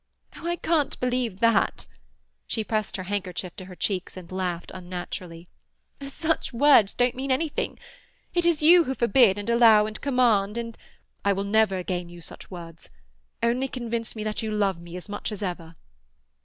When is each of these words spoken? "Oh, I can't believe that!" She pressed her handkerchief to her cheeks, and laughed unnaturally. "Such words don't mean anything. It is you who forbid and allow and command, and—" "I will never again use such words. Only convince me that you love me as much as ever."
"Oh, 0.35 0.47
I 0.47 0.55
can't 0.55 0.99
believe 0.99 1.41
that!" 1.41 1.85
She 2.47 2.63
pressed 2.63 2.97
her 2.97 3.03
handkerchief 3.03 3.55
to 3.57 3.65
her 3.65 3.75
cheeks, 3.75 4.17
and 4.17 4.31
laughed 4.31 4.71
unnaturally. 4.73 5.47
"Such 6.01 6.51
words 6.51 6.95
don't 6.95 7.13
mean 7.13 7.31
anything. 7.31 7.77
It 8.33 8.43
is 8.43 8.63
you 8.63 8.85
who 8.85 8.95
forbid 8.95 9.37
and 9.37 9.47
allow 9.47 9.85
and 9.85 10.01
command, 10.01 10.57
and—" 10.57 10.75
"I 11.23 11.33
will 11.33 11.43
never 11.43 11.77
again 11.77 12.09
use 12.09 12.25
such 12.25 12.49
words. 12.49 12.89
Only 13.43 13.67
convince 13.67 14.15
me 14.15 14.23
that 14.23 14.41
you 14.41 14.49
love 14.49 14.81
me 14.81 14.95
as 14.95 15.07
much 15.07 15.31
as 15.31 15.43
ever." 15.43 15.75